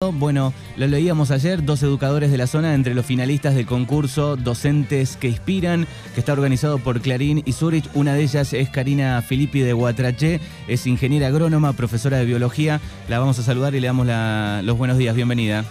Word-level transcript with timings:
Bueno, 0.00 0.52
lo 0.76 0.86
leíamos 0.86 1.32
ayer, 1.32 1.64
dos 1.64 1.82
educadores 1.82 2.30
de 2.30 2.38
la 2.38 2.46
zona 2.46 2.74
entre 2.74 2.94
los 2.94 3.04
finalistas 3.04 3.56
del 3.56 3.66
concurso 3.66 4.36
Docentes 4.36 5.16
que 5.16 5.26
Inspiran, 5.26 5.88
que 6.14 6.20
está 6.20 6.34
organizado 6.34 6.78
por 6.78 7.00
Clarín 7.00 7.42
y 7.44 7.50
Zurich. 7.50 7.90
Una 7.94 8.14
de 8.14 8.22
ellas 8.22 8.52
es 8.52 8.70
Karina 8.70 9.20
Filippi 9.22 9.58
de 9.58 9.72
Guatraché, 9.72 10.38
es 10.68 10.86
ingeniera 10.86 11.26
agrónoma, 11.26 11.72
profesora 11.72 12.18
de 12.18 12.26
biología. 12.26 12.80
La 13.08 13.18
vamos 13.18 13.40
a 13.40 13.42
saludar 13.42 13.74
y 13.74 13.80
le 13.80 13.88
damos 13.88 14.06
los 14.64 14.78
buenos 14.78 14.98
días. 14.98 15.16
Bienvenida. 15.16 15.64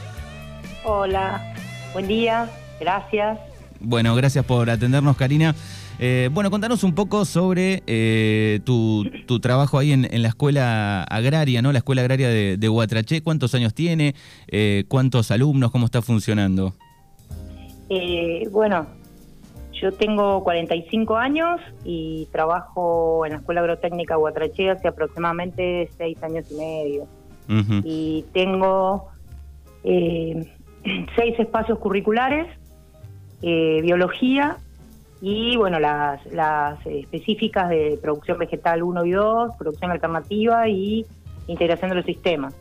Hola, 0.83 1.55
buen 1.93 2.09
día, 2.09 2.49
gracias. 2.81 3.39
Bueno, 3.79 4.13
gracias 4.13 4.43
por 4.43 4.69
atendernos, 4.69 5.15
Karina. 5.15 5.55
Eh, 5.99 6.29
bueno, 6.31 6.51
contanos 6.51 6.83
un 6.83 6.93
poco 6.93 7.25
sobre 7.25 7.81
eh, 7.87 8.59
tu, 8.63 9.03
trabajo 9.41 9.79
ahí 9.79 9.91
en, 9.91 10.21
la 10.21 10.27
escuela 10.27 11.03
agraria, 11.03 11.61
¿no? 11.61 11.71
La 11.71 11.79
escuela 11.79 12.01
agraria 12.01 12.29
de, 12.29 12.57
de 12.57 12.69
Huatraché. 12.69 13.21
¿Cuántos 13.23 13.55
años 13.55 13.73
tiene? 13.73 14.13
Eh, 14.47 14.83
¿Cuántos 14.87 15.31
alumnos? 15.31 15.71
¿Cómo 15.71 15.85
está 15.85 16.01
funcionando? 16.01 16.73
bueno, 18.51 18.85
yo 19.71 19.93
tengo 19.93 20.43
45 20.43 21.15
años 21.15 21.61
y 21.85 22.27
trabajo 22.33 23.25
en 23.25 23.31
la 23.31 23.37
escuela 23.37 23.61
agrotécnica 23.61 24.17
Huatraché 24.17 24.71
hace 24.71 24.89
aproximadamente 24.89 25.89
6 25.97 26.21
años 26.23 26.45
y 26.51 26.55
medio. 26.55 27.07
Y 27.85 28.25
tengo 28.33 29.07
seis 29.83 31.39
espacios 31.39 31.79
curriculares, 31.79 32.47
biología, 33.41 34.57
y 35.21 35.57
bueno, 35.57 35.79
las, 35.79 36.25
las 36.27 36.85
específicas 36.85 37.69
de 37.69 37.97
producción 38.01 38.37
vegetal 38.37 38.83
1 38.83 39.05
y 39.05 39.11
2, 39.11 39.55
producción 39.57 39.91
alternativa 39.91 40.67
y 40.67 41.05
integración 41.47 41.89
de 41.89 41.95
los 41.95 42.05
sistemas. 42.05 42.53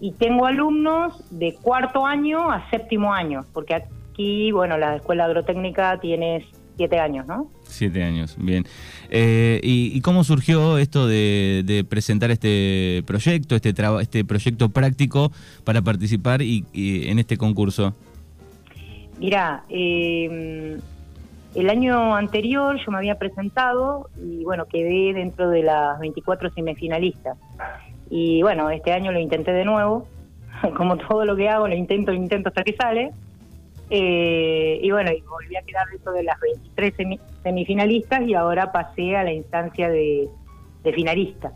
Y 0.00 0.12
tengo 0.12 0.46
alumnos 0.46 1.22
de 1.30 1.54
cuarto 1.54 2.06
año 2.06 2.50
a 2.50 2.68
séptimo 2.70 3.12
año, 3.12 3.44
porque 3.52 3.74
aquí, 3.74 4.50
bueno, 4.50 4.78
la 4.78 4.96
escuela 4.96 5.26
agrotécnica 5.26 6.00
tiene 6.00 6.46
siete 6.76 6.98
años, 6.98 7.26
¿no? 7.26 7.50
Siete 7.64 8.02
años, 8.02 8.36
bien. 8.38 8.64
Eh, 9.10 9.60
y, 9.62 10.00
cómo 10.00 10.24
surgió 10.24 10.78
esto 10.78 11.06
de, 11.06 11.84
presentar 11.88 12.30
este 12.30 13.02
proyecto, 13.06 13.54
este, 13.54 13.74
este 14.00 14.24
proyecto 14.24 14.70
práctico 14.70 15.30
para 15.64 15.82
participar 15.82 16.40
y, 16.40 16.64
en 16.72 17.18
este 17.18 17.36
concurso? 17.36 17.94
Mira, 19.18 19.64
eh, 19.68 20.78
el 21.54 21.68
año 21.68 22.14
anterior 22.14 22.76
yo 22.84 22.92
me 22.92 22.98
había 22.98 23.16
presentado 23.16 24.08
y 24.16 24.44
bueno, 24.44 24.66
quedé 24.66 25.12
dentro 25.14 25.50
de 25.50 25.62
las 25.62 25.98
24 25.98 26.50
semifinalistas. 26.50 27.36
Y 28.08 28.42
bueno, 28.42 28.70
este 28.70 28.92
año 28.92 29.12
lo 29.12 29.18
intenté 29.18 29.52
de 29.52 29.64
nuevo, 29.64 30.06
como 30.76 30.96
todo 30.96 31.24
lo 31.24 31.36
que 31.36 31.48
hago, 31.48 31.66
lo 31.66 31.74
intento, 31.74 32.12
lo 32.12 32.18
intento 32.18 32.50
hasta 32.50 32.62
que 32.62 32.74
sale. 32.74 33.10
Eh, 33.92 34.78
y 34.80 34.90
bueno, 34.92 35.10
y 35.10 35.20
volví 35.22 35.56
a 35.56 35.62
quedar 35.62 35.88
dentro 35.88 36.12
de 36.12 36.22
las 36.22 36.38
23 36.38 37.18
semifinalistas 37.42 38.22
y 38.22 38.34
ahora 38.34 38.70
pasé 38.70 39.16
a 39.16 39.24
la 39.24 39.32
instancia 39.32 39.88
de, 39.88 40.28
finalista. 40.94 41.52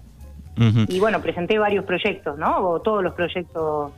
Y 0.56 1.00
bueno, 1.00 1.20
presenté 1.20 1.58
varios 1.58 1.84
proyectos, 1.84 2.38
¿no? 2.38 2.58
O 2.58 2.80
todos 2.80 3.02
los 3.02 3.14
proyectos 3.14 3.92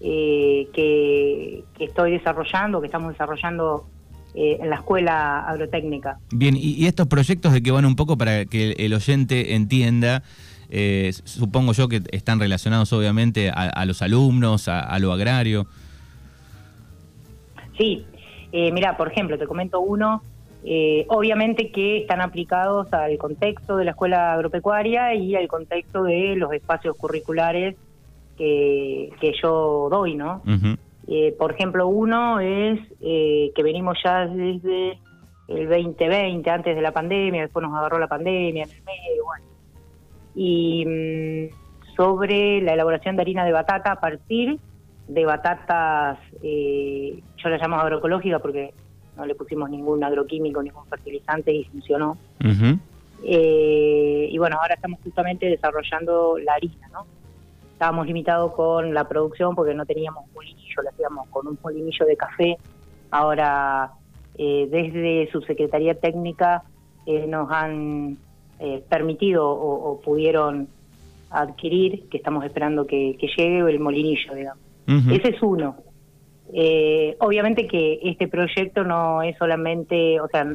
eh, 0.00 0.68
que, 0.72 1.62
que 1.76 1.84
estoy 1.84 2.12
desarrollando, 2.12 2.80
que 2.80 2.86
estamos 2.86 3.12
desarrollando 3.12 3.84
eh, 4.36 4.58
en 4.60 4.68
la 4.68 4.76
escuela 4.76 5.46
agrotécnica. 5.46 6.18
Bien, 6.32 6.56
y, 6.56 6.86
estos 6.86 7.06
proyectos 7.06 7.52
de 7.52 7.62
que 7.62 7.70
van 7.70 7.84
un 7.84 7.94
poco 7.94 8.18
para 8.18 8.44
que 8.46 8.72
el, 8.72 8.92
oyente 8.92 9.54
entienda, 9.54 10.24
eh, 10.70 11.12
supongo 11.22 11.72
yo 11.72 11.86
que 11.86 12.02
están 12.10 12.40
relacionados 12.40 12.92
obviamente 12.92 13.50
a, 13.50 13.84
los 13.84 14.02
alumnos, 14.02 14.66
a, 14.66 14.98
lo 14.98 15.12
agrario. 15.12 15.68
Sí, 17.78 18.04
eh, 18.50 18.72
mira, 18.72 18.96
por 18.96 19.12
ejemplo, 19.12 19.38
te 19.38 19.46
comento 19.46 19.78
uno, 19.78 20.20
obviamente 21.06 21.70
que 21.70 21.98
están 21.98 22.20
aplicados 22.20 22.92
al 22.92 23.16
contexto 23.18 23.76
de 23.76 23.84
la 23.84 23.92
escuela 23.92 24.32
agropecuaria 24.32 25.14
y 25.14 25.36
al 25.36 25.46
contexto 25.46 26.02
de 26.02 26.34
los 26.34 26.52
espacios 26.52 26.96
curriculares 26.96 27.76
que, 28.36 29.10
que 29.20 29.32
yo 29.40 29.86
doy, 29.92 30.16
¿no? 30.16 30.42
Eh, 31.06 31.34
por 31.38 31.52
ejemplo, 31.52 31.86
uno 31.86 32.40
es 32.40 32.80
eh, 33.00 33.52
que 33.54 33.62
venimos 33.62 33.98
ya 34.02 34.26
desde 34.26 34.98
el 35.48 35.68
2020, 35.68 36.50
antes 36.50 36.74
de 36.74 36.82
la 36.82 36.92
pandemia, 36.92 37.42
después 37.42 37.62
nos 37.62 37.76
agarró 37.76 37.98
la 37.98 38.08
pandemia 38.08 38.64
en 38.64 38.70
el 38.70 38.82
medio, 38.82 39.24
bueno. 39.24 39.44
Y 40.34 40.86
mm, 40.86 41.94
sobre 41.94 42.62
la 42.62 42.72
elaboración 42.72 43.16
de 43.16 43.22
harina 43.22 43.44
de 43.44 43.52
batata 43.52 43.92
a 43.92 44.00
partir 44.00 44.58
de 45.06 45.24
batatas, 45.26 46.18
eh, 46.42 47.22
yo 47.36 47.48
la 47.50 47.58
llamo 47.58 47.76
agroecológica 47.76 48.38
porque 48.38 48.72
no 49.16 49.26
le 49.26 49.34
pusimos 49.34 49.68
ningún 49.68 50.02
agroquímico, 50.02 50.62
ningún 50.62 50.86
fertilizante 50.86 51.52
y 51.52 51.64
funcionó. 51.64 52.16
y 53.22 54.38
bueno, 54.38 54.56
ahora 54.60 54.74
estamos 54.74 55.00
justamente 55.04 55.46
desarrollando 55.46 56.38
la 56.38 56.54
harina, 56.54 56.88
¿no? 56.92 57.06
Estábamos 57.74 58.06
limitados 58.06 58.54
con 58.54 58.94
la 58.94 59.06
producción 59.06 59.54
porque 59.54 59.74
no 59.74 59.84
teníamos 59.84 60.24
un 60.26 60.34
molinillo, 60.34 60.82
lo 60.82 60.88
hacíamos 60.88 61.28
con 61.28 61.46
un 61.48 61.58
molinillo 61.62 62.06
de 62.06 62.16
café. 62.16 62.56
Ahora, 63.10 63.90
eh, 64.38 64.66
desde 64.70 65.30
su 65.30 65.42
Secretaría 65.42 65.94
Técnica 65.94 66.62
eh, 67.06 67.26
nos 67.26 67.50
han 67.50 68.16
eh, 68.60 68.82
permitido 68.88 69.48
o, 69.48 70.00
pudieron 70.00 70.68
adquirir, 71.30 72.08
que 72.08 72.16
estamos 72.16 72.44
esperando 72.44 72.86
que, 72.86 73.16
llegue, 73.36 73.58
el 73.58 73.80
molinillo, 73.80 74.34
digamos. 74.34 74.62
Ese 74.86 75.30
es 75.30 75.42
uno. 75.42 75.76
obviamente 77.18 77.66
que 77.66 78.00
este 78.04 78.28
proyecto 78.28 78.84
no 78.84 79.22
es 79.22 79.36
solamente, 79.36 80.20
o 80.20 80.28
sea, 80.28 80.46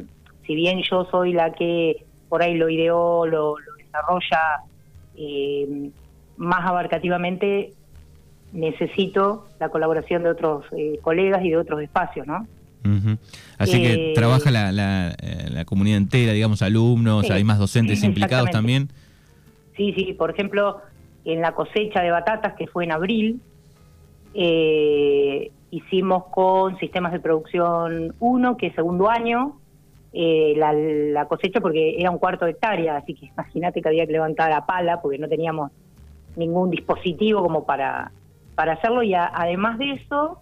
si 0.46 0.54
bien 0.54 0.80
yo 0.88 1.04
soy 1.10 1.32
la 1.32 1.52
que 1.52 2.04
por 2.30 2.42
ahí 2.42 2.54
lo 2.54 2.70
ideó, 2.70 3.26
lo, 3.26 3.58
lo 3.58 3.74
desarrolla, 3.76 4.62
eh, 5.16 5.90
más 6.40 6.66
abarcativamente 6.66 7.74
necesito 8.52 9.46
la 9.60 9.68
colaboración 9.68 10.22
de 10.22 10.30
otros 10.30 10.64
eh, 10.76 10.98
colegas 11.02 11.44
y 11.44 11.50
de 11.50 11.58
otros 11.58 11.82
espacios, 11.82 12.26
¿no? 12.26 12.46
Así 13.58 13.82
que 13.82 14.12
eh, 14.12 14.14
trabaja 14.14 14.50
la, 14.50 15.10
eh, 15.10 15.50
la, 15.50 15.66
comunidad 15.66 15.98
entera, 15.98 16.32
digamos, 16.32 16.62
alumnos, 16.62 17.30
hay 17.30 17.44
más 17.44 17.58
docentes 17.58 18.02
implicados 18.02 18.50
también. 18.50 18.88
Sí, 19.76 19.92
sí, 19.92 20.14
por 20.14 20.30
ejemplo, 20.30 20.80
en 21.26 21.42
la 21.42 21.52
cosecha 21.52 22.00
de 22.00 22.10
batatas 22.10 22.54
que 22.54 22.66
fue 22.66 22.84
en 22.84 22.92
abril, 22.92 23.40
hicimos 25.70 26.24
con 26.30 26.78
sistemas 26.78 27.12
de 27.12 27.20
producción 27.20 28.14
1, 28.18 28.56
que 28.56 28.68
es 28.68 28.74
segundo 28.74 29.10
año, 29.10 29.58
la, 30.14 30.72
la, 30.72 31.26
cosecha 31.26 31.60
porque 31.60 31.96
era 31.98 32.10
un 32.10 32.18
cuarto 32.18 32.46
de 32.46 32.52
hectárea, 32.52 32.96
así 32.96 33.12
que 33.12 33.26
imagínate 33.34 33.82
que 33.82 33.88
había 33.88 34.06
que 34.06 34.12
levantar 34.12 34.48
la 34.48 34.64
pala 34.64 35.02
porque 35.02 35.18
no 35.18 35.28
teníamos 35.28 35.70
ningún 36.36 36.70
dispositivo 36.70 37.42
como 37.42 37.64
para, 37.64 38.12
para 38.54 38.74
hacerlo 38.74 39.02
y 39.02 39.14
además 39.14 39.78
de 39.78 39.92
eso, 39.92 40.40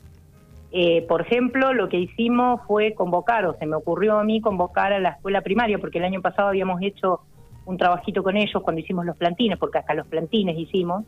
eh, 0.71 1.03
por 1.09 1.23
ejemplo, 1.23 1.73
lo 1.73 1.89
que 1.89 1.99
hicimos 1.99 2.61
fue 2.67 2.95
convocar, 2.95 3.47
o 3.47 3.57
se 3.59 3.67
me 3.67 3.77
ocurrió 3.77 4.19
a 4.19 4.25
mí 4.25 4.41
convocar 4.41 4.93
a 4.93 5.01
la 5.01 5.11
escuela 5.11 5.41
primaria, 5.41 5.79
porque 5.79 5.99
el 5.99 6.05
año 6.05 6.21
pasado 6.21 6.49
habíamos 6.49 6.83
hecho 6.83 7.21
un 7.65 7.79
trabajito 7.79 8.23
con 8.23 8.37
ellos 8.37 8.63
cuando 8.63 8.81
hicimos 8.81 9.07
los 9.07 9.17
plantines, 9.17 9.59
porque 9.59 9.79
hasta 9.79 9.95
los 9.95 10.07
plantines 10.07 10.59
hicimos. 10.59 11.05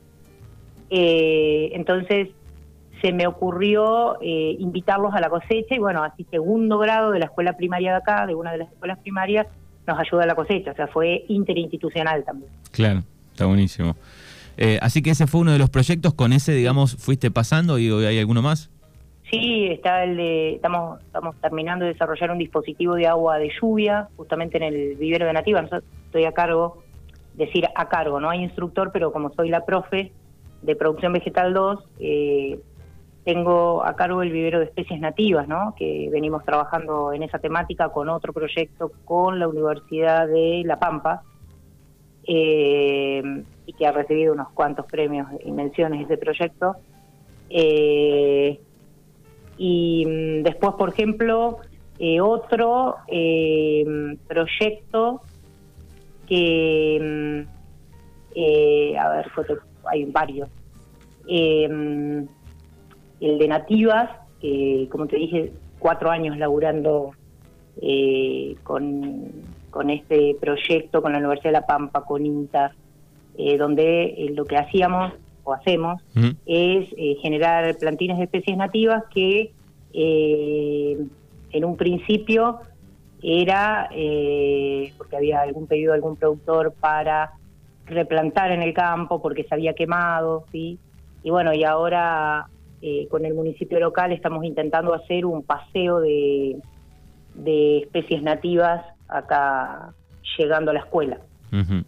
Eh, 0.89 1.71
entonces 1.75 2.29
se 3.01 3.13
me 3.13 3.27
ocurrió 3.27 4.19
eh, 4.21 4.57
invitarlos 4.59 5.15
a 5.15 5.21
la 5.21 5.31
cosecha 5.31 5.75
y 5.75 5.79
bueno, 5.79 6.03
así 6.03 6.25
segundo 6.31 6.79
grado 6.79 7.13
de 7.13 7.19
la 7.19 7.27
escuela 7.27 7.57
primaria 7.57 7.93
de 7.93 7.97
acá, 7.99 8.27
de 8.27 8.35
una 8.35 8.53
de 8.53 8.59
las 8.59 8.73
escuelas 8.73 8.99
primarias, 8.99 9.47
nos 9.87 9.99
ayuda 9.99 10.25
a 10.25 10.27
la 10.27 10.35
cosecha, 10.35 10.73
o 10.73 10.75
sea, 10.75 10.87
fue 10.87 11.25
interinstitucional 11.29 12.25
también. 12.25 12.51
Claro, 12.73 13.03
está 13.33 13.47
buenísimo. 13.47 13.97
Eh, 14.63 14.79
así 14.83 15.01
que 15.01 15.09
ese 15.09 15.27
fue 15.27 15.41
uno 15.41 15.53
de 15.53 15.59
los 15.59 15.71
proyectos, 15.71 16.13
con 16.13 16.35
ese, 16.35 16.53
digamos, 16.53 16.95
fuiste 16.97 17.31
pasando 17.31 17.79
y 17.79 17.91
hoy 17.91 18.05
hay 18.05 18.19
alguno 18.19 18.43
más. 18.43 18.71
Sí, 19.31 19.69
está 19.71 20.05
el 20.05 20.19
de, 20.19 20.55
estamos, 20.57 21.01
estamos 21.01 21.35
terminando 21.41 21.87
de 21.87 21.95
desarrollar 21.95 22.31
un 22.31 22.37
dispositivo 22.37 22.95
de 22.95 23.07
agua 23.07 23.39
de 23.39 23.51
lluvia, 23.59 24.09
justamente 24.19 24.59
en 24.59 24.65
el 24.65 24.97
vivero 24.97 25.25
de 25.25 25.33
Nativa, 25.33 25.67
estoy 26.05 26.25
a 26.27 26.33
cargo, 26.33 26.83
decir 27.35 27.67
a 27.75 27.89
cargo, 27.89 28.21
no 28.21 28.29
hay 28.29 28.43
instructor, 28.43 28.91
pero 28.93 29.13
como 29.13 29.33
soy 29.33 29.49
la 29.49 29.65
profe 29.65 30.13
de 30.61 30.77
producción 30.77 31.15
vegetal 31.15 31.55
2, 31.55 31.85
eh, 32.01 32.61
tengo 33.25 33.83
a 33.83 33.97
cargo 33.97 34.21
el 34.23 34.31
vivero 34.31 34.59
de 34.59 34.67
especies 34.67 35.01
nativas, 35.01 35.49
¿no? 35.49 35.75
que 35.79 36.11
venimos 36.13 36.45
trabajando 36.45 37.15
en 37.15 37.23
esa 37.23 37.39
temática 37.39 37.89
con 37.89 38.11
otro 38.11 38.35
proyecto 38.35 38.93
con 39.07 39.39
la 39.39 39.49
Universidad 39.49 40.27
de 40.27 40.65
La 40.67 40.79
Pampa, 40.79 41.23
eh, 42.27 43.23
y 43.71 43.73
que 43.73 43.87
ha 43.87 43.93
recibido 43.93 44.33
unos 44.33 44.49
cuantos 44.51 44.85
premios 44.87 45.29
y 45.45 45.53
menciones 45.53 46.05
ese 46.05 46.19
proyecto. 46.19 46.75
Eh, 47.49 48.61
y 49.59 50.05
mm, 50.05 50.43
después, 50.43 50.73
por 50.77 50.89
ejemplo, 50.89 51.59
eh, 52.01 52.21
otro 52.21 52.97
proyecto 54.27 55.21
que, 56.27 57.47
mm, 58.37 58.97
a 58.99 59.09
ver, 59.11 59.27
hay 59.85 60.05
varios. 60.07 60.49
el 61.29 62.27
de 63.21 63.49
nativas, 63.49 64.11
que 64.41 64.89
como 64.91 65.07
te 65.07 65.17
dije, 65.17 65.53
cuatro 65.79 66.11
años 66.11 66.37
laburando 66.39 67.13
eh, 67.81 68.57
con, 68.65 69.31
con 69.71 69.91
este 69.91 70.37
proyecto, 70.41 71.01
con 71.03 71.13
la 71.13 71.19
Universidad 71.19 71.51
de 71.51 71.61
La 71.61 71.67
Pampa, 71.67 72.05
con 72.05 72.27
INTA, 72.27 72.75
eh, 73.43 73.57
donde 73.57 74.05
eh, 74.05 74.33
lo 74.35 74.45
que 74.45 74.57
hacíamos 74.57 75.15
o 75.43 75.55
hacemos 75.55 76.03
es 76.45 76.89
generar 77.23 77.75
plantines 77.79 78.19
de 78.19 78.25
especies 78.25 78.59
nativas 78.59 79.03
que 79.13 79.53
en 79.93 81.65
un 81.65 81.77
principio 81.79 82.61
era 83.23 83.89
porque 84.99 85.17
había 85.17 85.41
algún 85.41 85.67
pedido 85.67 85.93
de 85.93 85.97
algún 85.97 86.17
productor 86.17 86.75
para 86.79 87.33
replantar 87.87 88.53
en 88.53 88.61
el 88.61 88.75
campo 88.75 89.23
porque 89.23 89.45
se 89.45 89.55
había 89.55 89.73
quemado, 89.73 90.45
¿sí? 90.53 90.79
Y 91.23 91.31
bueno, 91.31 91.55
y 91.55 91.65
ahora 91.65 92.49
con 93.09 93.25
el 93.25 93.33
municipio 93.33 93.81
local 93.81 94.13
estamos 94.13 94.45
intentando 94.45 94.93
hacer 94.93 95.25
un 95.25 95.43
paseo 95.43 96.01
de, 96.01 96.59
de 97.35 97.79
especies 97.79 98.23
nativas 98.23 98.85
acá 99.09 99.95
llegando 100.37 100.71
a 100.71 100.75
la 100.75 100.81
escuela. 100.81 101.19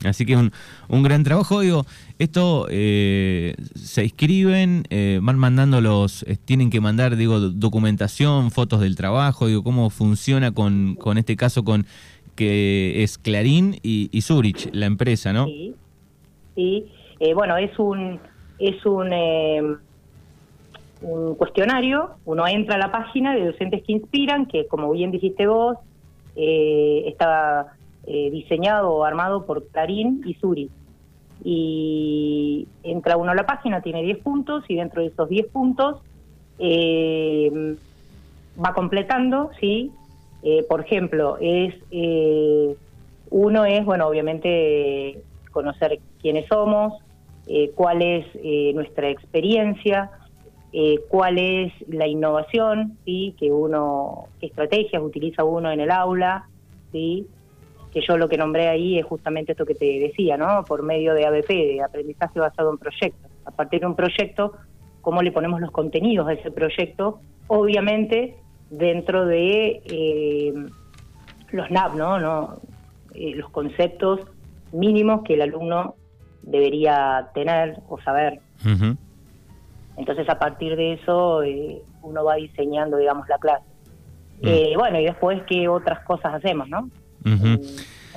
Así 0.05 0.26
que 0.26 0.37
un, 0.37 0.53
un 0.88 1.03
gran 1.03 1.25
trabajo. 1.25 1.61
Digo, 1.61 1.85
esto 2.19 2.67
eh, 2.70 3.55
se 3.75 4.05
inscriben, 4.05 4.85
eh, 4.91 5.20
van 5.23 5.38
mandando 5.38 5.81
los, 5.81 6.23
eh, 6.25 6.37
tienen 6.44 6.70
que 6.70 6.81
mandar, 6.81 7.17
digo, 7.17 7.38
documentación, 7.41 8.50
fotos 8.50 8.81
del 8.81 8.97
trabajo, 8.97 9.47
digo, 9.47 9.62
cómo 9.62 9.91
funciona 9.91 10.53
con, 10.53 10.97
con 10.97 11.19
este 11.19 11.37
caso 11.37 11.64
con 11.64 11.87
que 12.35 13.03
es 13.03 13.19
Clarín 13.19 13.79
y, 13.82 14.09
Zurich, 14.23 14.70
la 14.73 14.87
empresa, 14.87 15.32
¿no? 15.32 15.44
Sí, 15.47 15.75
sí. 16.55 16.85
bueno, 17.35 17.59
es 17.59 17.79
un, 17.79 18.19
es 18.59 18.87
un 18.87 19.12
un 21.03 21.35
cuestionario, 21.35 22.11
uno 22.25 22.47
entra 22.47 22.76
a 22.76 22.79
la 22.79 22.93
página 22.93 23.35
de 23.35 23.47
docentes 23.47 23.82
que 23.82 23.93
inspiran, 23.93 24.47
que 24.47 24.67
como 24.67 24.91
bien 24.93 25.11
dijiste 25.11 25.47
vos, 25.47 25.76
eh, 26.37 27.05
está 27.06 27.75
eh, 28.06 28.31
diseñado 28.31 28.90
o 28.90 29.04
armado 29.04 29.46
por 29.46 29.66
Clarín 29.69 30.22
y 30.26 30.34
Suri. 30.34 30.70
Y 31.44 32.69
entra 32.82 33.16
uno 33.16 33.32
a 33.32 33.34
la 33.34 33.46
página, 33.46 33.81
tiene 33.81 34.02
10 34.02 34.19
puntos 34.19 34.64
y 34.69 34.76
dentro 34.76 35.02
de 35.02 35.08
esos 35.08 35.28
10 35.28 35.46
puntos 35.49 36.00
eh, 36.58 37.76
va 38.62 38.75
completando, 38.75 39.50
¿sí? 39.58 39.90
por 40.69 40.81
ejemplo, 40.81 41.38
es 41.40 41.72
uno 43.31 43.64
es, 43.64 43.84
bueno, 43.84 44.08
obviamente 44.08 45.22
conocer 45.52 46.00
quiénes 46.20 46.49
somos, 46.49 46.94
cuál 47.76 48.02
es 48.02 48.26
nuestra 48.75 49.08
experiencia, 49.08 50.10
eh, 50.75 51.00
cuál 51.08 51.38
es 51.38 51.70
la 51.87 52.06
innovación, 52.06 52.96
¿sí? 53.04 53.34
que 53.38 53.52
uno, 53.52 54.28
qué 54.40 54.46
estrategias 54.46 55.02
utiliza 55.02 55.44
uno 55.44 55.70
en 55.70 55.81
el 55.81 55.90
aula, 55.90 56.49
¿sí? 56.93 57.26
Que 57.93 58.00
yo 58.06 58.17
lo 58.17 58.29
que 58.29 58.39
nombré 58.39 58.69
ahí 58.69 58.99
es 58.99 59.05
justamente 59.05 59.53
esto 59.53 59.67
que 59.67 59.75
te 59.75 59.85
decía, 60.00 60.37
¿no? 60.37 60.65
por 60.65 60.83
medio 60.83 61.15
de 61.15 61.27
ABP, 61.27 61.49
de 61.49 61.83
aprendizaje 61.83 62.41
basado 62.41 62.71
en 62.71 62.79
proyectos. 62.79 63.31
A 63.44 63.50
partir 63.50 63.81
de 63.81 63.87
un 63.87 63.97
proyecto, 63.97 64.55
cómo 65.03 65.23
le 65.23 65.33
ponemos 65.33 65.61
los 65.61 65.71
contenidos 65.71 66.27
a 66.29 66.33
ese 66.33 66.50
proyecto, 66.50 67.21
obviamente 67.49 68.37
dentro 68.71 69.27
de 69.27 69.83
eh, 69.85 70.55
los 71.50 71.71
NAP, 71.71 71.94
¿no? 71.94 72.19
¿No? 72.19 72.56
Eh, 73.15 73.35
los 73.35 73.50
conceptos 73.50 74.21
mínimos 74.73 75.23
que 75.23 75.35
el 75.35 75.43
alumno 75.43 75.97
debería 76.43 77.29
tener 77.35 77.79
o 77.88 78.00
saber. 78.00 78.41
Entonces, 79.97 80.29
a 80.31 80.38
partir 80.38 80.77
de 80.77 80.95
eso, 80.95 81.43
eh, 81.43 81.83
uno 82.03 82.25
va 82.25 82.37
diseñando, 82.37 82.97
digamos, 82.97 83.29
la 83.29 83.38
clase. 83.38 83.65
Mm. 84.41 84.47
Eh, 84.49 84.73
bueno, 84.77 84.99
y 84.99 85.05
después, 85.05 85.43
¿qué 85.47 85.69
otras 85.69 86.00
cosas 86.05 86.35
hacemos, 86.35 86.69
no? 86.69 86.88
En, 87.25 87.61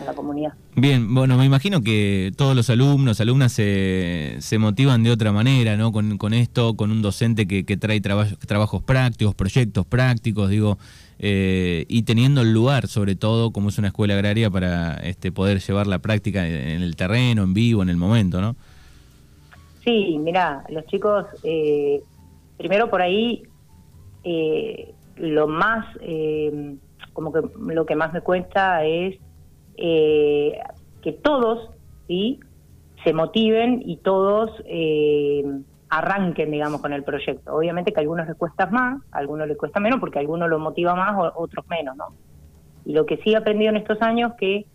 la 0.05 0.13
comunidad. 0.13 0.53
Bien, 0.75 1.13
bueno, 1.13 1.37
me 1.37 1.45
imagino 1.45 1.81
que 1.81 2.31
todos 2.35 2.55
los 2.55 2.69
alumnos, 2.69 3.21
alumnas 3.21 3.53
se, 3.53 4.35
se 4.39 4.57
motivan 4.57 5.03
de 5.03 5.11
otra 5.11 5.31
manera, 5.31 5.77
¿no? 5.77 5.91
Con, 5.91 6.17
con 6.17 6.33
esto, 6.33 6.75
con 6.75 6.91
un 6.91 7.01
docente 7.01 7.47
que, 7.47 7.65
que 7.65 7.77
trae 7.77 8.01
trabajos 8.01 8.83
prácticos, 8.83 9.35
proyectos 9.35 9.85
prácticos, 9.85 10.49
digo, 10.49 10.77
eh, 11.17 11.85
y 11.87 12.03
teniendo 12.03 12.41
el 12.41 12.53
lugar, 12.53 12.87
sobre 12.87 13.15
todo, 13.15 13.51
como 13.51 13.69
es 13.69 13.77
una 13.77 13.87
escuela 13.89 14.15
agraria, 14.15 14.49
para 14.49 14.95
este, 14.95 15.31
poder 15.31 15.59
llevar 15.59 15.87
la 15.87 15.99
práctica 15.99 16.45
en 16.47 16.81
el 16.81 16.95
terreno, 16.95 17.43
en 17.43 17.53
vivo, 17.53 17.81
en 17.81 17.89
el 17.89 17.97
momento, 17.97 18.41
¿no? 18.41 18.55
Sí, 19.83 20.17
mira, 20.19 20.63
los 20.69 20.85
chicos, 20.87 21.25
eh, 21.43 22.01
primero 22.57 22.89
por 22.89 23.01
ahí, 23.01 23.43
eh, 24.23 24.93
lo 25.17 25.47
más, 25.47 25.85
como 27.15 27.33
que 27.33 27.41
lo 27.73 27.87
que 27.87 27.95
más 27.95 28.13
me 28.13 28.21
cuesta 28.21 28.85
es 28.85 29.17
que 29.75 31.11
todos, 31.23 31.71
¿sí? 32.07 32.39
Se 33.03 33.13
motiven 33.13 33.81
y 33.83 33.97
todos 33.97 34.51
arranquen, 35.89 36.51
digamos, 36.51 36.81
con 36.81 36.93
el 36.93 37.03
proyecto. 37.03 37.55
Obviamente 37.55 37.91
que 37.91 37.99
a 37.99 38.01
algunos 38.01 38.27
les 38.27 38.35
cuesta 38.35 38.67
más, 38.67 39.01
a 39.11 39.17
algunos 39.17 39.47
les 39.47 39.57
cuesta 39.57 39.79
menos, 39.79 39.99
porque 39.99 40.19
a 40.19 40.21
algunos 40.21 40.49
lo 40.49 40.59
motiva 40.59 40.95
más, 40.95 41.15
o 41.17 41.41
otros 41.41 41.65
menos, 41.67 41.95
¿no? 41.95 42.07
Y 42.85 42.93
lo 42.93 43.05
que 43.05 43.17
sí 43.17 43.31
he 43.31 43.35
aprendido 43.35 43.71
en 43.71 43.77
estos 43.77 44.01
años 44.01 44.33
que 44.37 44.65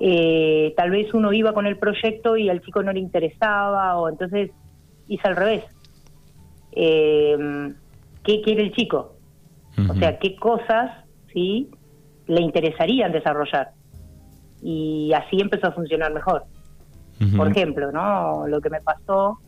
eh, 0.00 0.74
tal 0.76 0.90
vez 0.90 1.12
uno 1.14 1.32
iba 1.32 1.54
con 1.54 1.66
el 1.66 1.78
proyecto 1.78 2.36
y 2.36 2.48
al 2.50 2.60
chico 2.60 2.82
no 2.82 2.92
le 2.92 3.00
interesaba, 3.00 3.96
o 3.98 4.08
entonces 4.08 4.50
hice 5.08 5.26
al 5.26 5.36
revés. 5.36 5.64
Eh, 6.72 7.72
¿Qué 8.22 8.42
quiere 8.42 8.62
el 8.62 8.72
chico? 8.72 9.14
O 9.88 9.94
sea, 9.94 10.18
¿qué 10.18 10.36
cosas 10.36 11.05
sí 11.32 11.68
le 12.26 12.40
interesarían 12.40 13.12
desarrollar? 13.12 13.70
Y 14.62 15.12
así 15.12 15.40
empezó 15.40 15.68
a 15.68 15.72
funcionar 15.72 16.12
mejor. 16.12 16.44
Por 17.36 17.48
ejemplo, 17.48 17.90
¿no? 17.92 18.46
Lo 18.46 18.60
que 18.60 18.68
me 18.68 18.80
pasó 18.82 19.38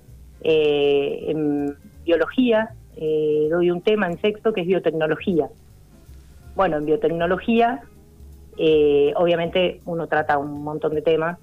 eh, 0.43 1.27
en 1.29 1.77
biología, 2.05 2.71
eh, 2.97 3.47
doy 3.51 3.71
un 3.71 3.83
tema 3.83 4.07
en 4.07 4.19
sexto 4.21 4.55
que 4.55 4.63
es 4.63 4.67
biotecnología. 4.67 5.49
Bueno, 6.57 6.79
en 6.79 6.87
biotecnología 6.87 7.83
eh, 8.61 9.13
obviamente 9.15 9.81
uno 9.85 10.09
trata 10.09 10.37
un 10.37 10.65
montón 10.65 10.93
de 10.93 11.03
temas 11.03 11.39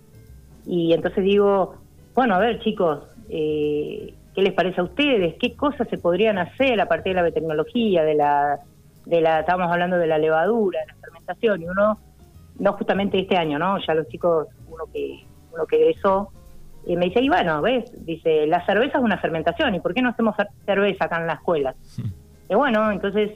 y 0.65 0.91
entonces 0.91 1.23
digo, 1.23 1.75
bueno, 2.13 2.35
a 2.35 2.39
ver 2.39 2.59
chicos, 2.59 3.03
eh, 3.29 4.13
¿qué 4.35 4.41
les 4.41 4.51
parece 4.51 4.81
a 4.81 4.83
ustedes? 4.83 5.35
¿Qué 5.39 5.55
cosas 5.55 5.87
se 5.87 5.97
podrían 5.97 6.37
hacer 6.37 6.81
a 6.81 6.89
partir 6.89 7.11
de 7.11 7.15
la 7.15 7.23
biotecnología, 7.23 8.04
de 8.04 8.15
la, 8.15 8.59
de 9.06 9.21
la, 9.21 9.42
estábamos 9.42 9.71
hablando 9.71 9.97
de 9.97 10.07
la 10.07 10.18
levadura, 10.18 10.80
de 10.81 10.88
la 10.88 10.95
fermentación, 10.95 11.62
y 11.62 11.66
uno, 11.66 12.00
no 12.59 12.74
justamente 12.74 13.19
este 13.19 13.38
año, 13.38 13.59
¿no? 13.59 13.78
Ya 13.85 13.94
los 13.94 14.07
chicos, 14.07 14.47
uno 14.68 14.85
que, 14.92 15.26
uno 15.54 15.66
que 15.66 15.76
egresó, 15.78 16.30
y 16.88 16.95
me 16.95 17.06
dice, 17.06 17.21
y 17.21 17.30
bueno, 17.30 17.62
¿ves? 17.62 17.92
Dice, 18.06 18.45
la 18.47 18.66
cerveza 18.66 19.00
es 19.00 19.04
una 19.04 19.18
fermentación, 19.18 19.74
¿y 19.76 19.80
por 19.80 19.94
qué 19.94 20.02
no 20.02 20.09
hacemos 20.09 20.35
cerveza 20.66 21.06
acá 21.06 21.19
en 21.19 21.28
la 21.28 21.33
escuela? 21.33 21.76
Y 22.50 22.54
bueno, 22.54 22.92
entonces 22.92 23.31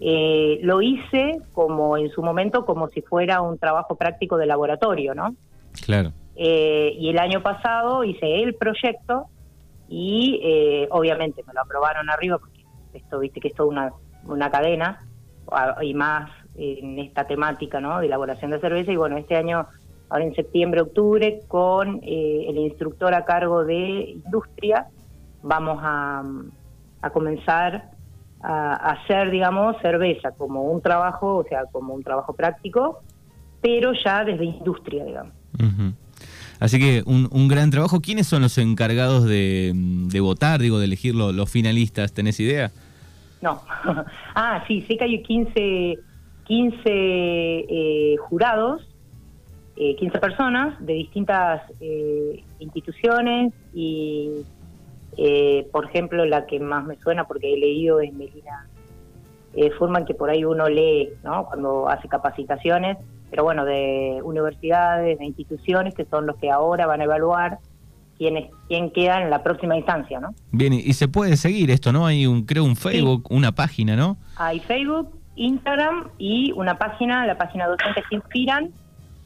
eh, 0.00 0.58
lo 0.62 0.82
hice 0.82 1.40
como 1.52 1.96
en 1.96 2.10
su 2.10 2.22
momento 2.22 2.64
como 2.64 2.88
si 2.88 3.02
fuera 3.02 3.42
un 3.42 3.58
trabajo 3.58 3.96
práctico 3.96 4.36
de 4.38 4.46
laboratorio, 4.46 5.14
¿no? 5.14 5.36
Claro. 5.84 6.12
Eh, 6.36 6.94
y 6.98 7.10
el 7.10 7.18
año 7.18 7.42
pasado 7.42 8.02
hice 8.02 8.42
el 8.42 8.54
proyecto 8.54 9.26
y 9.88 10.40
eh, 10.42 10.88
obviamente 10.90 11.44
me 11.46 11.52
lo 11.52 11.60
aprobaron 11.60 12.08
arriba 12.08 12.38
porque 12.38 12.64
esto, 12.94 13.18
viste 13.18 13.40
que 13.40 13.48
es 13.48 13.54
toda 13.54 13.68
una, 13.68 13.92
una 14.26 14.50
cadena 14.50 15.04
y 15.82 15.94
más 15.94 16.30
en 16.56 16.98
esta 16.98 17.26
temática, 17.26 17.80
¿no? 17.80 18.00
De 18.00 18.06
elaboración 18.06 18.50
de 18.50 18.60
cerveza 18.60 18.92
y 18.92 18.96
bueno, 18.96 19.16
este 19.16 19.36
año 19.36 19.66
ahora 20.08 20.24
en 20.24 20.34
septiembre, 20.34 20.80
octubre, 20.82 21.40
con 21.48 22.00
el 22.02 22.58
instructor 22.58 23.14
a 23.14 23.24
cargo 23.24 23.64
de 23.64 24.10
industria, 24.24 24.88
vamos 25.42 25.78
a, 25.82 26.24
a 27.02 27.10
comenzar 27.10 27.90
a, 28.42 28.74
hacer, 28.92 29.30
digamos, 29.30 29.76
cerveza 29.80 30.32
como 30.32 30.64
un 30.64 30.80
trabajo, 30.82 31.36
o 31.36 31.44
sea, 31.44 31.64
como 31.70 31.94
un 31.94 32.02
trabajo 32.02 32.32
práctico, 32.32 33.02
pero 33.60 33.92
ya 33.92 34.24
desde 34.24 34.44
industria, 34.44 35.04
digamos. 35.04 35.32
Así 36.58 36.78
que 36.78 37.02
un, 37.06 37.28
un, 37.30 37.48
gran 37.48 37.70
trabajo. 37.70 38.00
¿Quiénes 38.00 38.26
son 38.26 38.42
los 38.42 38.58
encargados 38.58 39.24
de, 39.24 39.72
de 39.74 40.20
votar, 40.20 40.60
digo, 40.60 40.78
de 40.78 40.84
elegir 40.86 41.14
los 41.14 41.50
finalistas? 41.50 42.12
¿Tenés 42.12 42.38
idea? 42.40 42.70
No. 43.40 43.62
ah, 44.34 44.64
sí, 44.66 44.82
sé 44.82 44.96
que 44.96 45.04
hay 45.04 45.22
15, 45.22 45.98
15 46.44 46.82
eh, 46.86 48.16
jurados, 48.28 48.86
eh, 49.76 49.96
15 49.96 50.18
personas 50.18 50.84
de 50.84 50.94
distintas 50.94 51.62
eh, 51.80 52.42
instituciones 52.58 53.52
y 53.72 54.44
eh, 55.16 55.68
por 55.72 55.86
ejemplo, 55.86 56.24
la 56.24 56.46
que 56.46 56.60
más 56.60 56.84
me 56.84 56.96
suena 56.96 57.24
porque 57.24 57.52
he 57.52 57.56
leído 57.56 58.00
es 58.00 58.12
Melina 58.12 58.68
eh, 59.54 59.70
Furman, 59.72 60.04
que 60.04 60.14
por 60.14 60.30
ahí 60.30 60.44
uno 60.44 60.68
lee 60.68 61.10
¿no? 61.22 61.46
cuando 61.46 61.88
hace 61.88 62.08
capacitaciones, 62.08 62.98
pero 63.30 63.44
bueno, 63.44 63.64
de 63.64 64.20
universidades, 64.22 65.18
de 65.18 65.24
instituciones, 65.24 65.94
que 65.94 66.04
son 66.04 66.26
los 66.26 66.36
que 66.36 66.50
ahora 66.50 66.86
van 66.86 67.00
a 67.00 67.04
evaluar 67.04 67.58
quién, 68.20 68.50
quién 68.68 68.90
queda 68.90 69.22
en 69.22 69.30
la 69.30 69.42
próxima 69.42 69.78
instancia, 69.78 70.20
¿no? 70.20 70.34
Bien, 70.52 70.74
y 70.74 70.92
se 70.92 71.08
puede 71.08 71.38
seguir 71.38 71.70
esto, 71.70 71.90
¿no? 71.90 72.04
Hay 72.04 72.26
un, 72.26 72.44
creo, 72.44 72.64
un 72.64 72.76
Facebook, 72.76 73.26
una 73.30 73.52
página, 73.52 73.96
¿no? 73.96 74.18
Hay 74.36 74.60
Facebook, 74.60 75.08
Instagram 75.36 76.10
y 76.18 76.52
una 76.52 76.76
página, 76.76 77.24
la 77.24 77.38
página 77.38 77.66
Docentes 77.66 78.04
que 78.10 78.16
Inspiran, 78.16 78.72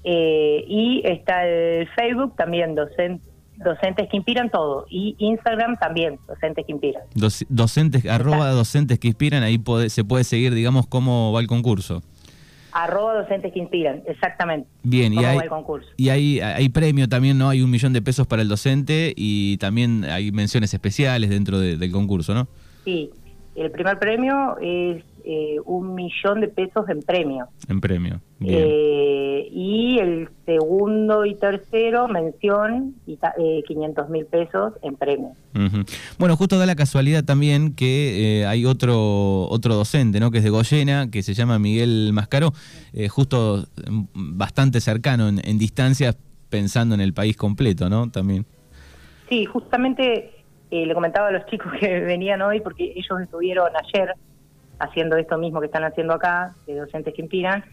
eh, 0.04 0.64
y 0.68 1.02
está 1.04 1.44
el 1.44 1.88
Facebook 1.88 2.36
también, 2.36 2.76
Docentes 2.76 4.08
que 4.08 4.16
Inspiran 4.16 4.48
todo, 4.48 4.86
y 4.88 5.16
Instagram 5.18 5.76
también, 5.76 6.20
Docentes 6.28 6.64
que 6.64 6.70
Inspiran. 6.70 7.02
docentes, 7.48 8.06
arroba 8.06 8.50
Docentes 8.50 9.00
que 9.00 9.08
Inspiran, 9.08 9.42
ahí 9.42 9.60
se 9.88 10.04
puede 10.04 10.22
seguir, 10.22 10.54
digamos, 10.54 10.86
cómo 10.86 11.32
va 11.32 11.40
el 11.40 11.48
concurso. 11.48 12.00
Arroba 12.74 13.14
docentes 13.14 13.52
que 13.52 13.60
inspiran, 13.60 14.02
exactamente. 14.06 14.68
Bien, 14.82 15.14
y, 15.14 15.24
hay, 15.24 15.38
y 15.96 16.08
hay, 16.08 16.40
hay 16.40 16.68
premio 16.70 17.08
también, 17.08 17.38
¿no? 17.38 17.48
Hay 17.48 17.62
un 17.62 17.70
millón 17.70 17.92
de 17.92 18.02
pesos 18.02 18.26
para 18.26 18.42
el 18.42 18.48
docente 18.48 19.14
y 19.16 19.58
también 19.58 20.04
hay 20.04 20.32
menciones 20.32 20.74
especiales 20.74 21.30
dentro 21.30 21.60
del 21.60 21.92
concurso, 21.92 22.34
¿no? 22.34 22.48
Sí, 22.84 23.10
el 23.54 23.70
primer 23.70 23.98
premio 23.98 24.56
es 24.60 25.02
eh, 25.24 25.56
un 25.64 25.94
millón 25.94 26.40
de 26.40 26.48
pesos 26.48 26.88
en 26.88 27.00
premio. 27.00 27.48
En 27.68 27.80
premio. 27.80 28.20
Eh, 28.40 29.48
y 29.50 29.98
el 29.98 30.28
segundo 30.44 31.24
y 31.24 31.34
tercero, 31.34 32.08
mención, 32.08 32.94
y 33.06 33.18
eh, 33.38 33.62
500 33.66 34.10
mil 34.10 34.26
pesos 34.26 34.74
en 34.82 34.96
premio. 34.96 35.30
Bueno, 36.18 36.36
justo 36.36 36.58
da 36.58 36.66
la 36.66 36.74
casualidad 36.74 37.24
también 37.24 37.74
que 37.74 38.40
eh, 38.40 38.46
hay 38.46 38.66
otro 38.66 39.48
otro 39.48 39.74
docente, 39.74 40.20
¿no? 40.20 40.30
Que 40.30 40.38
es 40.38 40.44
de 40.44 40.50
Goyena, 40.50 41.10
que 41.10 41.22
se 41.22 41.32
llama 41.32 41.58
Miguel 41.58 42.10
Mascaro, 42.12 42.52
justo 43.08 43.66
mm, 43.88 44.02
bastante 44.14 44.80
cercano 44.80 45.28
en, 45.28 45.40
en 45.42 45.58
distancias, 45.58 46.16
pensando 46.50 46.94
en 46.94 47.00
el 47.00 47.14
país 47.14 47.36
completo, 47.36 47.88
¿no? 47.88 48.10
También. 48.10 48.44
Sí, 49.28 49.46
justamente 49.46 50.33
le 50.74 50.94
comentaba 50.94 51.28
a 51.28 51.32
los 51.32 51.46
chicos 51.46 51.72
que 51.78 52.00
venían 52.04 52.42
hoy, 52.42 52.60
porque 52.60 52.92
ellos 52.96 53.20
estuvieron 53.20 53.70
ayer 53.76 54.14
haciendo 54.78 55.16
esto 55.16 55.38
mismo 55.38 55.60
que 55.60 55.66
están 55.66 55.84
haciendo 55.84 56.14
acá, 56.14 56.54
de 56.66 56.76
docentes 56.76 57.14
que 57.14 57.22
inspiran. 57.22 57.64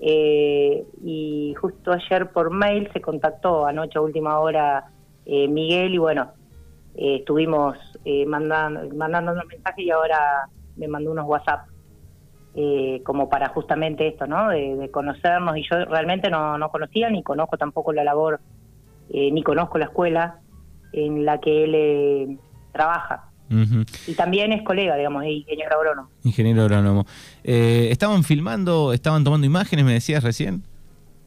Eh, 0.00 0.84
y 1.02 1.54
justo 1.60 1.92
ayer 1.92 2.30
por 2.30 2.50
mail 2.50 2.90
se 2.92 3.00
contactó 3.00 3.64
anoche 3.64 3.98
a 3.98 4.02
última 4.02 4.38
hora 4.38 4.84
eh, 5.24 5.48
Miguel 5.48 5.94
y 5.94 5.98
bueno, 5.98 6.32
eh, 6.96 7.16
estuvimos 7.20 7.78
mandando, 8.26 8.94
mandando 8.94 9.32
unos 9.32 9.46
mensajes 9.46 9.84
y 9.84 9.90
ahora 9.90 10.48
me 10.76 10.88
mandó 10.88 11.12
unos 11.12 11.26
WhatsApp 11.26 11.68
como 13.02 13.28
para 13.28 13.48
justamente 13.48 14.06
esto, 14.06 14.28
¿no? 14.28 14.50
De, 14.50 14.88
conocernos 14.92 15.56
y 15.56 15.62
yo 15.68 15.84
realmente 15.86 16.30
no, 16.30 16.56
no 16.56 16.68
conocía 16.68 17.10
ni 17.10 17.22
conozco 17.22 17.56
tampoco 17.56 17.92
la 17.92 18.04
labor, 18.04 18.38
ni 19.08 19.42
conozco 19.42 19.78
la 19.78 19.86
escuela 19.86 20.38
en 20.94 21.24
la 21.24 21.40
que 21.40 21.64
él 21.64 22.38
trabaja. 22.72 23.28
Y 24.06 24.14
también 24.14 24.52
es 24.52 24.62
colega, 24.62 24.96
digamos, 24.96 25.24
es 25.24 25.30
ingeniero 25.30 25.76
agrónomo. 25.76 26.08
Ingeniero 26.24 26.62
agrónomo. 26.62 27.04
Eh, 27.44 27.88
¿Estaban 27.90 28.24
filmando, 28.24 28.92
estaban 28.92 29.22
tomando 29.22 29.46
imágenes, 29.46 29.84
me 29.84 29.92
decías 29.92 30.24
recién? 30.24 30.64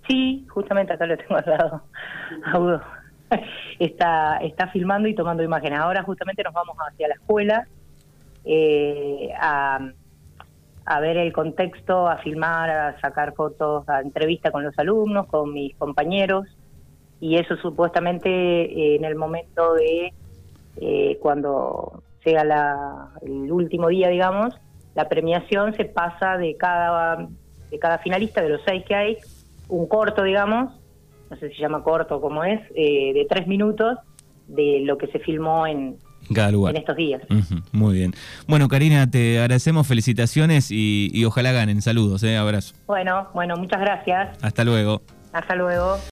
Sí, 0.07 0.45
justamente 0.49 0.93
acá 0.93 1.05
lo 1.05 1.17
tengo 1.17 1.35
al 1.35 1.45
lado, 1.45 2.81
Está, 3.79 4.37
está 4.37 4.67
filmando 4.69 5.07
y 5.07 5.15
tomando 5.15 5.43
imágenes. 5.43 5.79
Ahora 5.79 6.01
justamente 6.03 6.43
nos 6.43 6.53
vamos 6.53 6.75
hacia 6.89 7.09
la 7.09 7.13
escuela 7.15 7.67
eh, 8.45 9.29
a, 9.39 9.91
a 10.85 10.99
ver 11.01 11.17
el 11.17 11.33
contexto, 11.33 12.07
a 12.07 12.17
filmar, 12.19 12.69
a 12.69 12.99
sacar 13.01 13.33
fotos, 13.35 13.87
a 13.89 13.99
entrevista 13.99 14.51
con 14.51 14.63
los 14.63 14.77
alumnos, 14.79 15.27
con 15.27 15.53
mis 15.53 15.75
compañeros. 15.75 16.47
Y 17.19 17.37
eso 17.37 17.57
supuestamente 17.57 18.29
eh, 18.29 18.95
en 18.95 19.05
el 19.05 19.15
momento 19.15 19.73
de 19.73 20.13
cuando 21.19 22.03
llega 22.23 22.43
la, 22.43 23.09
el 23.23 23.51
último 23.51 23.87
día, 23.87 24.09
digamos, 24.09 24.53
la 24.95 25.07
premiación 25.07 25.73
se 25.75 25.85
pasa 25.85 26.37
de 26.37 26.55
cada, 26.57 27.27
de 27.69 27.79
cada 27.79 27.99
finalista, 27.99 28.41
de 28.41 28.49
los 28.49 28.61
seis 28.65 28.83
que 28.87 28.95
hay, 28.95 29.17
un 29.69 29.87
corto, 29.87 30.23
digamos, 30.23 30.73
no 31.29 31.37
sé 31.37 31.49
si 31.49 31.55
se 31.55 31.61
llama 31.61 31.83
corto 31.83 32.17
o 32.17 32.21
cómo 32.21 32.43
es, 32.43 32.59
eh, 32.75 33.13
de 33.13 33.25
tres 33.29 33.47
minutos 33.47 33.97
de 34.47 34.81
lo 34.85 34.97
que 34.97 35.07
se 35.07 35.19
filmó 35.19 35.67
en, 35.67 35.97
en 36.29 36.77
estos 36.77 36.95
días. 36.95 37.21
muy 37.71 37.95
bien. 37.95 38.13
Bueno, 38.47 38.67
Karina, 38.67 39.09
te 39.09 39.39
agradecemos, 39.39 39.87
felicitaciones 39.87 40.71
y, 40.71 41.09
y 41.13 41.25
ojalá 41.25 41.51
ganen. 41.51 41.81
Saludos, 41.81 42.23
eh, 42.23 42.37
abrazo. 42.37 42.75
Bueno, 42.87 43.27
bueno, 43.33 43.55
muchas 43.55 43.79
gracias. 43.79 44.37
Hasta 44.41 44.63
luego. 44.63 45.01
Hasta 45.33 45.55
luego. 45.55 45.97